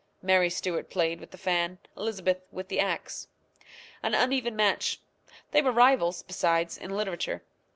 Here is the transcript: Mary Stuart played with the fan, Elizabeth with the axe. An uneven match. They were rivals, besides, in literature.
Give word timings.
Mary 0.23 0.49
Stuart 0.49 0.89
played 0.89 1.19
with 1.19 1.29
the 1.29 1.37
fan, 1.37 1.77
Elizabeth 1.95 2.41
with 2.51 2.69
the 2.69 2.79
axe. 2.79 3.27
An 4.01 4.15
uneven 4.15 4.55
match. 4.55 4.99
They 5.51 5.61
were 5.61 5.71
rivals, 5.71 6.23
besides, 6.23 6.75
in 6.75 6.89
literature. 6.97 7.43